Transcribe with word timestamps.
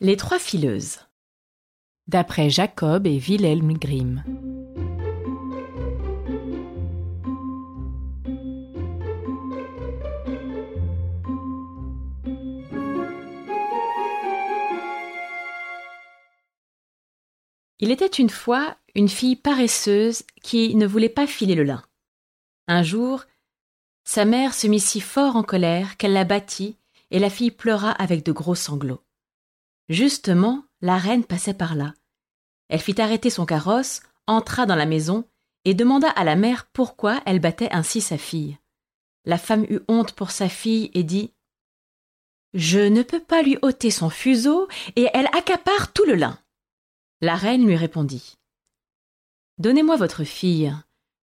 Les 0.00 0.16
trois 0.16 0.38
fileuses. 0.38 0.98
D'après 2.08 2.50
Jacob 2.50 3.06
et 3.06 3.18
Wilhelm 3.18 3.74
Grimm. 3.74 4.24
Il 17.78 17.90
était 17.90 18.06
une 18.06 18.30
fois 18.30 18.76
une 18.94 19.08
fille 19.08 19.36
paresseuse 19.36 20.22
qui 20.42 20.74
ne 20.74 20.86
voulait 20.86 21.08
pas 21.08 21.26
filer 21.26 21.54
le 21.54 21.64
lin. 21.64 21.82
Un 22.66 22.82
jour, 22.82 23.24
sa 24.04 24.24
mère 24.24 24.54
se 24.54 24.66
mit 24.66 24.80
si 24.80 25.00
fort 25.00 25.36
en 25.36 25.42
colère 25.42 25.96
qu'elle 25.96 26.12
la 26.12 26.24
battit 26.24 26.76
et 27.10 27.18
la 27.18 27.30
fille 27.30 27.50
pleura 27.50 27.90
avec 27.90 28.24
de 28.24 28.32
gros 28.32 28.54
sanglots. 28.54 29.02
Justement, 29.88 30.64
la 30.80 30.98
reine 30.98 31.24
passait 31.24 31.54
par 31.54 31.74
là. 31.74 31.94
Elle 32.68 32.80
fit 32.80 33.00
arrêter 33.00 33.30
son 33.30 33.46
carrosse, 33.46 34.00
entra 34.26 34.66
dans 34.66 34.76
la 34.76 34.86
maison 34.86 35.28
et 35.64 35.74
demanda 35.74 36.08
à 36.08 36.24
la 36.24 36.36
mère 36.36 36.66
pourquoi 36.72 37.20
elle 37.26 37.40
battait 37.40 37.70
ainsi 37.72 38.00
sa 38.00 38.18
fille. 38.18 38.58
La 39.24 39.38
femme 39.38 39.64
eut 39.68 39.80
honte 39.88 40.12
pour 40.12 40.30
sa 40.30 40.48
fille 40.48 40.90
et 40.94 41.04
dit 41.04 41.32
Je 42.54 42.80
ne 42.80 43.02
peux 43.02 43.20
pas 43.20 43.42
lui 43.42 43.58
ôter 43.62 43.90
son 43.90 44.10
fuseau 44.10 44.68
et 44.96 45.08
elle 45.14 45.26
accapare 45.26 45.92
tout 45.92 46.04
le 46.04 46.14
lin. 46.14 46.38
La 47.20 47.36
reine 47.36 47.66
lui 47.66 47.76
répondit 47.76 48.36
Donnez-moi 49.58 49.96
votre 49.96 50.24
fille, 50.24 50.74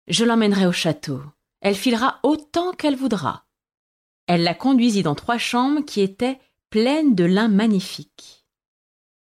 je 0.08 0.24
l'emmènerai 0.24 0.66
au 0.66 0.72
château. 0.72 1.22
Elle 1.62 1.76
filera 1.76 2.20
autant 2.24 2.72
qu'elle 2.72 2.96
voudra. 2.96 3.46
Elle 4.28 4.44
la 4.44 4.54
conduisit 4.54 5.04
dans 5.04 5.16
trois 5.16 5.38
chambres 5.38 5.84
qui 5.84 6.02
étaient 6.02 6.40
pleines 6.70 7.16
de 7.16 7.26
lin 7.26 7.48
magnifique. 7.48 8.39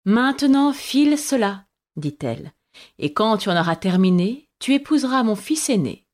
Maintenant 0.04 0.72
file 0.72 1.18
cela, 1.18 1.66
dit-elle, 1.96 2.52
et 2.98 3.12
quand 3.12 3.36
tu 3.36 3.50
en 3.50 3.60
auras 3.60 3.76
terminé, 3.76 4.48
tu 4.58 4.74
épouseras 4.74 5.22
mon 5.22 5.36
fils 5.36 5.68
aîné. 5.68 6.06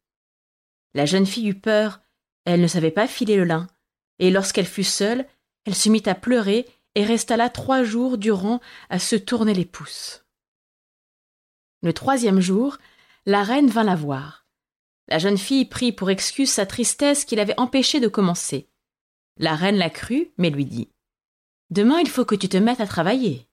La 0.95 1.07
jeune 1.07 1.27
fille 1.27 1.49
eut 1.49 1.61
peur, 1.61 2.01
elle 2.45 2.61
ne 2.61 2.67
savait 2.67 2.91
pas 2.91 3.07
filer 3.07 3.37
le 3.37 3.45
lin, 3.45 3.69
et 4.19 4.31
lorsqu'elle 4.31 4.67
fut 4.67 4.85
seule, 4.85 5.27
elle 5.65 5.75
se 5.75 5.89
mit 5.89 6.03
à 6.07 6.15
pleurer 6.15 6.67
et 6.95 7.05
resta 7.05 7.37
là 7.37 7.51
trois 7.51 7.85
jours 7.85 8.19
durant 8.19 8.61
à 8.89 8.99
se 8.99 9.17
tourner 9.17 9.55
les 9.55 9.67
pouces. 9.67 10.25
Le 11.83 11.93
troisième 11.93 12.41
jour, 12.41 12.79
la 13.27 13.43
reine 13.43 13.69
vint 13.69 13.85
la 13.85 13.95
voir. 13.95 14.47
La 15.09 15.19
jeune 15.19 15.39
fille 15.39 15.67
prit 15.67 15.93
pour 15.93 16.11
excuse 16.11 16.51
sa 16.51 16.67
tristesse 16.67 17.25
qui 17.25 17.37
l'avait 17.37 17.59
empêchée 17.61 18.01
de 18.01 18.09
commencer. 18.09 18.69
La 19.37 19.55
reine 19.55 19.77
la 19.77 19.91
crut, 19.91 20.33
mais 20.39 20.51
lui 20.51 20.65
dit 20.65 20.91
Demain 21.71 21.99
il 22.01 22.09
faut 22.09 22.25
que 22.25 22.35
tu 22.35 22.49
te 22.49 22.57
mettes 22.57 22.81
à 22.81 22.87
travailler. 22.87 23.49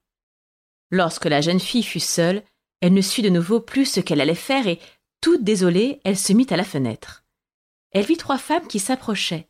Lorsque 0.94 1.26
la 1.26 1.42
jeune 1.42 1.60
fille 1.60 1.82
fut 1.82 2.00
seule, 2.00 2.44
elle 2.80 2.94
ne 2.94 3.02
sut 3.02 3.24
de 3.24 3.30
nouveau 3.30 3.60
plus 3.60 3.88
ce 3.88 4.00
qu'elle 4.00 4.22
allait 4.22 4.36
faire 4.36 4.68
et, 4.68 4.80
toute 5.22 5.44
désolée, 5.44 6.00
elle 6.04 6.20
se 6.20 6.34
mit 6.34 6.46
à 6.52 6.56
la 6.56 6.64
fenêtre. 6.64 7.24
Elle 7.94 8.06
vit 8.06 8.16
trois 8.16 8.38
femmes 8.38 8.68
qui 8.68 8.78
s'approchaient. 8.78 9.50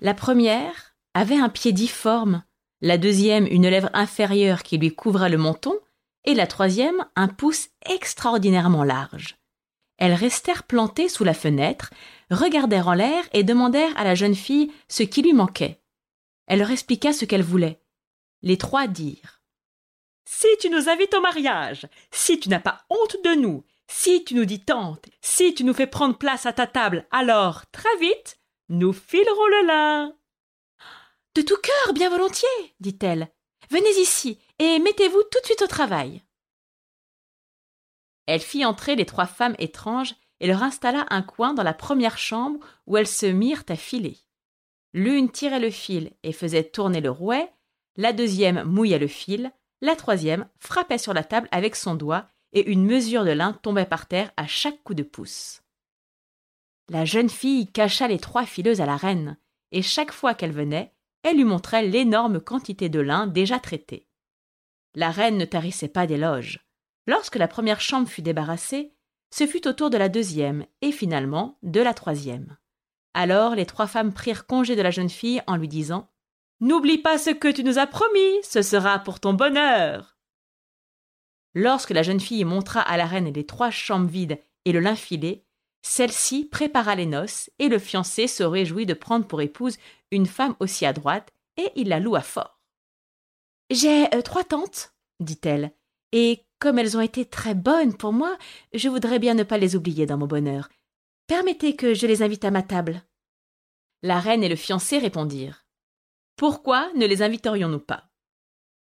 La 0.00 0.14
première 0.14 0.96
avait 1.14 1.36
un 1.36 1.48
pied 1.48 1.70
difforme, 1.70 2.42
la 2.80 2.98
deuxième 2.98 3.46
une 3.46 3.68
lèvre 3.68 3.88
inférieure 3.92 4.64
qui 4.64 4.76
lui 4.76 4.92
couvra 4.92 5.28
le 5.28 5.38
menton, 5.38 5.78
et 6.24 6.34
la 6.34 6.48
troisième 6.48 7.06
un 7.14 7.28
pouce 7.28 7.68
extraordinairement 7.88 8.82
large. 8.82 9.36
Elles 9.98 10.14
restèrent 10.14 10.64
plantées 10.64 11.08
sous 11.08 11.22
la 11.22 11.34
fenêtre, 11.34 11.90
regardèrent 12.32 12.88
en 12.88 12.94
l'air 12.94 13.22
et 13.32 13.44
demandèrent 13.44 13.96
à 13.96 14.02
la 14.02 14.16
jeune 14.16 14.34
fille 14.34 14.72
ce 14.88 15.04
qui 15.04 15.22
lui 15.22 15.34
manquait. 15.34 15.80
Elle 16.48 16.58
leur 16.58 16.72
expliqua 16.72 17.12
ce 17.12 17.26
qu'elle 17.26 17.44
voulait. 17.44 17.80
Les 18.42 18.58
trois 18.58 18.88
dirent 18.88 19.43
Si 20.36 20.48
tu 20.58 20.68
nous 20.68 20.88
invites 20.88 21.14
au 21.14 21.20
mariage, 21.20 21.86
si 22.10 22.40
tu 22.40 22.48
n'as 22.48 22.58
pas 22.58 22.84
honte 22.90 23.16
de 23.22 23.36
nous, 23.36 23.64
si 23.86 24.24
tu 24.24 24.34
nous 24.34 24.44
dis 24.44 24.64
tante, 24.64 25.06
si 25.20 25.54
tu 25.54 25.62
nous 25.62 25.72
fais 25.72 25.86
prendre 25.86 26.18
place 26.18 26.44
à 26.44 26.52
ta 26.52 26.66
table, 26.66 27.06
alors, 27.12 27.64
très 27.70 27.96
vite, 27.98 28.40
nous 28.68 28.92
filerons 28.92 29.46
le 29.46 29.66
lin. 29.68 30.16
De 31.36 31.42
tout 31.42 31.56
cœur, 31.62 31.94
bien 31.94 32.10
volontiers, 32.10 32.48
dit-elle. 32.80 33.32
Venez 33.70 34.00
ici 34.00 34.40
et 34.58 34.80
mettez-vous 34.80 35.22
tout 35.22 35.38
de 35.40 35.46
suite 35.46 35.62
au 35.62 35.68
travail. 35.68 36.20
Elle 38.26 38.40
fit 38.40 38.64
entrer 38.64 38.96
les 38.96 39.06
trois 39.06 39.26
femmes 39.26 39.54
étranges 39.60 40.16
et 40.40 40.48
leur 40.48 40.64
installa 40.64 41.06
un 41.10 41.22
coin 41.22 41.54
dans 41.54 41.62
la 41.62 41.74
première 41.74 42.18
chambre 42.18 42.58
où 42.88 42.96
elles 42.96 43.06
se 43.06 43.26
mirent 43.26 43.64
à 43.68 43.76
filer. 43.76 44.18
L'une 44.94 45.30
tirait 45.30 45.60
le 45.60 45.70
fil 45.70 46.10
et 46.24 46.32
faisait 46.32 46.64
tourner 46.64 47.00
le 47.00 47.10
rouet, 47.10 47.52
la 47.96 48.12
deuxième 48.12 48.64
mouillait 48.64 48.98
le 48.98 49.06
fil, 49.06 49.52
la 49.84 49.96
troisième 49.96 50.48
frappait 50.58 50.98
sur 50.98 51.12
la 51.12 51.22
table 51.22 51.46
avec 51.50 51.76
son 51.76 51.94
doigt 51.94 52.26
et 52.54 52.70
une 52.70 52.86
mesure 52.86 53.24
de 53.24 53.32
lin 53.32 53.52
tombait 53.52 53.84
par 53.84 54.06
terre 54.06 54.32
à 54.38 54.46
chaque 54.46 54.82
coup 54.82 54.94
de 54.94 55.02
pouce. 55.02 55.60
La 56.88 57.04
jeune 57.04 57.28
fille 57.28 57.70
cacha 57.70 58.08
les 58.08 58.18
trois 58.18 58.46
fileuses 58.46 58.80
à 58.80 58.86
la 58.86 58.96
reine, 58.96 59.36
et 59.72 59.82
chaque 59.82 60.12
fois 60.12 60.32
qu'elle 60.32 60.52
venait, 60.52 60.94
elle 61.22 61.36
lui 61.36 61.44
montrait 61.44 61.86
l'énorme 61.86 62.40
quantité 62.40 62.88
de 62.88 63.00
lin 63.00 63.26
déjà 63.26 63.58
traité. 63.58 64.08
La 64.94 65.10
reine 65.10 65.36
ne 65.36 65.44
tarissait 65.44 65.88
pas 65.88 66.06
d'éloges. 66.06 66.66
Lorsque 67.06 67.36
la 67.36 67.48
première 67.48 67.82
chambre 67.82 68.08
fut 68.08 68.22
débarrassée, 68.22 68.94
ce 69.30 69.46
fut 69.46 69.68
au 69.68 69.74
tour 69.74 69.90
de 69.90 69.98
la 69.98 70.08
deuxième 70.08 70.64
et 70.80 70.92
finalement 70.92 71.58
de 71.62 71.80
la 71.80 71.92
troisième. 71.92 72.56
Alors 73.12 73.54
les 73.54 73.66
trois 73.66 73.86
femmes 73.86 74.14
prirent 74.14 74.46
congé 74.46 74.76
de 74.76 74.82
la 74.82 74.90
jeune 74.90 75.10
fille 75.10 75.42
en 75.46 75.56
lui 75.56 75.68
disant 75.68 76.08
N'oublie 76.60 76.98
pas 76.98 77.18
ce 77.18 77.30
que 77.30 77.48
tu 77.48 77.64
nous 77.64 77.78
as 77.78 77.86
promis, 77.86 78.42
ce 78.42 78.62
sera 78.62 78.98
pour 78.98 79.20
ton 79.20 79.34
bonheur. 79.34 80.18
Lorsque 81.54 81.90
la 81.90 82.02
jeune 82.02 82.20
fille 82.20 82.44
montra 82.44 82.80
à 82.80 82.96
la 82.96 83.06
reine 83.06 83.32
les 83.32 83.46
trois 83.46 83.70
chambres 83.70 84.10
vides 84.10 84.40
et 84.64 84.72
le 84.72 84.80
lin 84.80 84.96
filé, 84.96 85.44
celle-ci 85.82 86.46
prépara 86.46 86.94
les 86.94 87.06
noces 87.06 87.50
et 87.58 87.68
le 87.68 87.78
fiancé 87.78 88.26
se 88.26 88.42
réjouit 88.42 88.86
de 88.86 88.94
prendre 88.94 89.26
pour 89.26 89.42
épouse 89.42 89.76
une 90.10 90.26
femme 90.26 90.56
aussi 90.58 90.86
adroite 90.86 91.32
et 91.56 91.70
il 91.76 91.88
la 91.88 92.00
loua 92.00 92.22
fort. 92.22 92.60
J'ai 93.70 94.12
euh, 94.14 94.22
trois 94.22 94.44
tantes, 94.44 94.94
dit-elle, 95.20 95.72
et 96.12 96.44
comme 96.58 96.78
elles 96.78 96.96
ont 96.96 97.02
été 97.02 97.24
très 97.24 97.54
bonnes 97.54 97.96
pour 97.96 98.12
moi, 98.12 98.36
je 98.72 98.88
voudrais 98.88 99.18
bien 99.18 99.34
ne 99.34 99.42
pas 99.42 99.58
les 99.58 99.76
oublier 99.76 100.06
dans 100.06 100.16
mon 100.16 100.26
bonheur. 100.26 100.68
Permettez 101.26 101.76
que 101.76 101.94
je 101.94 102.06
les 102.06 102.22
invite 102.22 102.44
à 102.44 102.50
ma 102.50 102.62
table. 102.62 103.02
La 104.02 104.20
reine 104.20 104.42
et 104.42 104.48
le 104.48 104.56
fiancé 104.56 104.98
répondirent. 104.98 105.63
Pourquoi 106.36 106.92
ne 106.94 107.06
les 107.06 107.22
inviterions-nous 107.22 107.80
pas? 107.80 108.10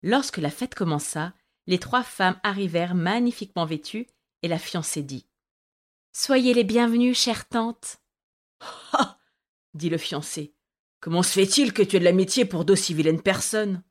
Lorsque 0.03 0.38
la 0.38 0.50
fête 0.50 0.75
commença, 0.75 1.34
les 1.66 1.78
trois 1.78 2.03
femmes 2.03 2.38
arrivèrent 2.42 2.94
magnifiquement 2.94 3.66
vêtues, 3.66 4.06
et 4.42 4.48
la 4.48 4.59
fiancée 4.59 5.03
dit. 5.03 5.26
Soyez 6.12 6.54
les 6.54 6.64
bienvenues, 6.64 7.14
chère 7.14 7.48
tante. 7.48 7.98
Ah 8.92 9.19
dit 9.75 9.91
le 9.91 9.98
fiancé. 9.98 10.54
Comment 11.00 11.22
se 11.22 11.32
fait-il 11.32 11.72
que 11.72 11.82
tu 11.82 11.97
aies 11.97 12.00
de 12.00 12.04
l'amitié 12.04 12.44
pour 12.44 12.64
d'aussi 12.64 12.94
vilaines 12.94 13.22
personnes 13.22 13.82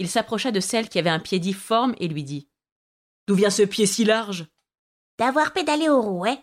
il 0.00 0.08
s'approcha 0.08 0.50
de 0.50 0.60
celle 0.60 0.88
qui 0.88 0.98
avait 0.98 1.10
un 1.10 1.20
pied 1.20 1.38
difforme 1.38 1.94
et 1.98 2.08
lui 2.08 2.24
dit 2.24 2.48
D'où 3.26 3.34
vient 3.34 3.50
ce 3.50 3.60
pied 3.60 3.84
si 3.84 4.06
large 4.06 4.46
D'avoir 5.18 5.52
pédalé 5.52 5.90
au 5.90 6.00
rouet, 6.00 6.42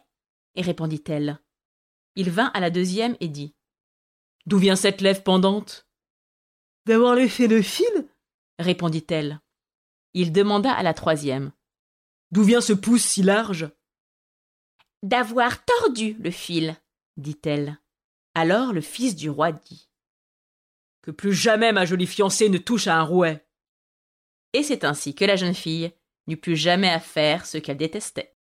et 0.54 0.62
répondit-elle. 0.62 1.40
Il 2.14 2.30
vint 2.30 2.52
à 2.54 2.60
la 2.60 2.70
deuxième 2.70 3.18
et 3.20 3.28
dit 3.28 3.56
D'où 4.46 4.60
vient 4.60 4.76
cette 4.76 5.02
lèvre 5.02 5.24
pendante 5.24 5.87
D'avoir 6.88 7.16
laissé 7.16 7.48
le 7.48 7.62
fil 7.62 8.08
répondit-elle. 8.60 9.42
Il 10.14 10.32
demanda 10.32 10.72
à 10.72 10.84
la 10.84 10.94
troisième 10.94 11.52
D'où 12.32 12.44
vient 12.44 12.62
ce 12.62 12.74
pouce 12.74 13.04
si 13.04 13.22
large? 13.22 13.70
D'avoir 15.04 15.64
tordu 15.64 16.16
le 16.20 16.32
fil, 16.32 16.76
dit-elle. 17.18 17.78
Alors 18.36 18.74
le 18.74 18.82
fils 18.82 19.16
du 19.16 19.30
roi 19.30 19.52
dit 19.52 19.90
Que 21.02 21.12
plus 21.12 21.34
jamais 21.34 21.74
ma 21.74 21.86
jolie 21.86 22.08
fiancée 22.08 22.50
ne 22.50 22.58
touche 22.58 22.88
à 22.88 22.96
un 22.96 23.04
rouet 23.04 23.46
et 24.54 24.64
c'est 24.64 24.86
ainsi 24.86 25.14
que 25.14 25.26
la 25.26 25.36
jeune 25.36 25.54
fille 25.54 25.92
n'eut 26.28 26.38
plus 26.38 26.56
jamais 26.56 26.90
à 26.90 27.00
faire 27.00 27.46
ce 27.46 27.58
qu'elle 27.58 27.78
détestait. 27.78 28.37